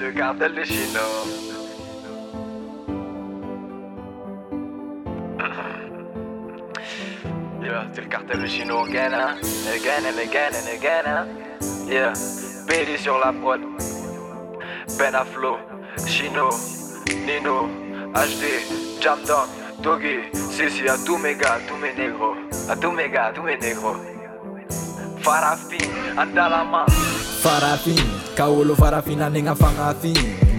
[0.00, 1.00] le cartel des Chino.
[7.62, 9.34] Yeah, c'est le cartel de Chino again, hein?
[9.74, 11.26] Again and again and again?
[11.88, 12.12] Yeah,
[12.68, 13.60] Bédi sur la prod.
[14.98, 15.58] Ben Aflo,
[16.06, 16.48] Chino,
[17.26, 17.68] Nino,
[18.14, 18.62] HD,
[19.00, 19.48] Jam Dog,
[19.82, 22.36] Doggy, Sissi, à tous mes gars, tous mes négros.
[22.68, 23.96] À tous mes gars, tous mes négros.
[25.22, 26.86] Farafin, Andalama.
[27.46, 27.98] Farafin
[28.34, 30.18] kaolo farafina nde nga fangafin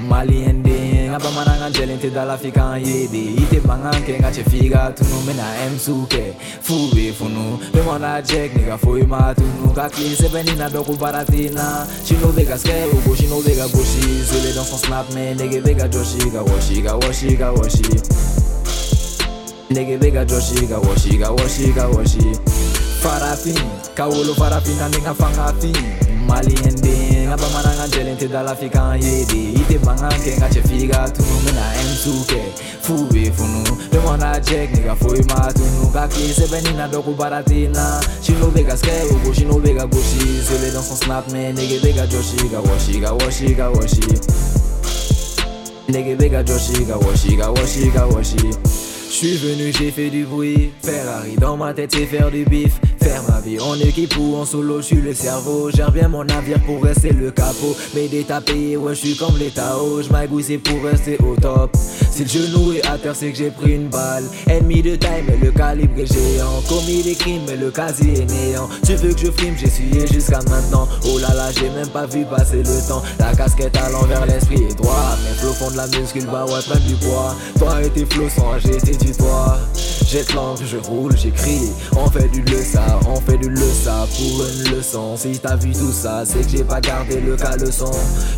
[0.10, 3.24] malien de nga bamananga njele nte dala fika an yede.
[3.42, 9.04] Ite banganke nga che figa tunu mena emsuke fube funu be mona jek nigga foi
[9.04, 9.74] matunu.
[9.76, 14.24] Ka clean sebeni na doku baratina chino vega ske ugo chino vega goshi.
[14.24, 17.88] Zele dans son snap me nigga vega joshi ga washi ga washi ga washi
[19.70, 22.26] nigga vega joshi ga washi ga washi ga washi
[23.04, 23.60] farafin
[23.96, 25.14] kaolo farafina nde nga
[26.82, 28.56] de nga bamananga njele nte dala
[28.96, 29.80] yede ite
[30.68, 31.10] figa
[32.82, 33.64] fube funu
[34.72, 35.92] nigga foi matunu.
[35.94, 37.14] Ka clean sebeni na doku
[38.78, 39.34] ske ugo
[40.42, 41.28] zele dans son snap
[42.08, 44.02] joshi ga washi ga washi ga washi.
[46.44, 48.52] Joshi ga washi ga washi ga washi.
[49.10, 50.72] J'suis venu, j'ai fait du bruit.
[50.84, 52.80] Ferrari dans ma tête, c'est faire du bif.
[53.08, 55.72] Faire ma vie en équipe ou en solo, j'suis le cerveau.
[55.72, 57.74] Gère bien mon navire pour rester le capot.
[57.96, 60.02] Mais d'état payé, ouais, j'suis comme les Tao.
[60.02, 61.74] J'm'agouille, c'est pour rester au top.
[62.12, 64.26] Si le genou est à terre, c'est que j'ai pris une balle.
[64.50, 66.62] Ennemi de taille, mais le calibre est géant.
[66.68, 68.68] Commis des crimes, mais le casier est néant.
[68.86, 70.90] Tu veux que je filme, j'ai suivi jusqu'à maintenant.
[71.06, 73.04] Oh là là, j'ai même pas vu passer le temps.
[73.20, 75.16] La casquette à l'envers, l'esprit est droit.
[75.24, 77.34] Mes flots font de la muscule, bah ouais, du poids.
[77.58, 79.60] Toi et tes flots sont j'étais du toit.
[80.18, 81.70] Jette l'encre, je roule, j'écris.
[81.96, 85.16] On fait du le ça, on fait du le ça pour une leçon.
[85.16, 87.92] Si t'as vu tout ça, c'est que j'ai pas gardé le caleçon.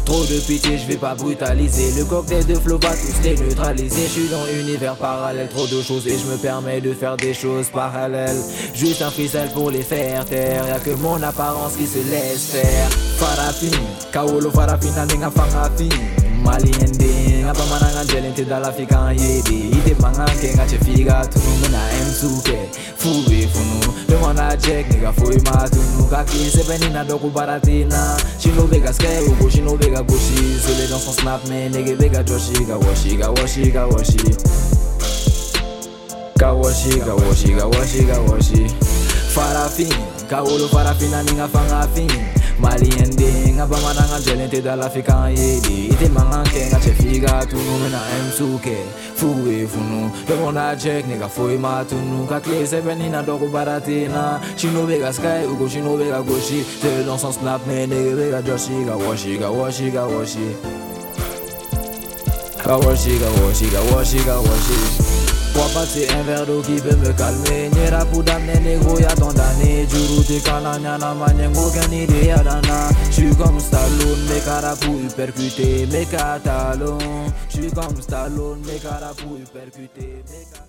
[0.03, 1.97] Trop de pitié, je vais pas brutaliser.
[1.97, 4.07] Le cocktail de flow va tous les neutraliser.
[4.07, 7.15] Je suis dans un univers parallèle, trop de choses et je me permets de faire
[7.15, 8.41] des choses parallèles.
[8.73, 10.67] Juste un freestyle pour les faire taire.
[10.67, 12.89] Y'a que mon apparence qui se laisse faire.
[13.19, 13.71] Farafin,
[14.11, 15.31] kaolo farafin, ninga
[16.49, 16.71] fangafin.
[16.79, 21.27] malien de nga bamananga njele nte dala fika an yede ite banganke nga che figa
[21.27, 27.03] tunu mena emsuke fube funu be mona jek nigga foi matunu ka clean sebeni na
[27.03, 31.95] doku baratina chino vega ske ugo chino vega goshi zele dans son snap me nigga
[31.95, 34.17] vega joshi ga washi ga washi.
[36.39, 37.65] Ga washi ga washi ga washi.
[37.65, 38.67] Ga washi ga washi
[39.35, 39.93] farafin
[40.29, 46.09] kaolo farafina ninga fangafin malien de nga bamananga njele nte dala fika an yede ite
[46.09, 48.77] manganke nga che figa tunu mena emsuke
[49.15, 54.85] fube funu be mona jek nigga foi matunu ka clé sebeni na doku baratina chino
[54.85, 58.95] vega sky ugo chino vega goshi zele dans son snap me nigga vega joshi ga
[58.95, 60.47] washi ga washi ga washi
[62.65, 66.95] ga washi ga washi ga washi ga washi Pour passer un verre d'eau qui peut
[66.95, 71.93] me calmer Nyera pour d'amener négro y'a tant d'années Juru te kananya na manyengo aucune
[71.93, 72.89] idée dana.
[73.11, 76.97] J'suis comme Stallone, mes caras pour percuter mes catalons
[77.49, 80.68] J'suis comme Stallone, mes caras pour percuter mes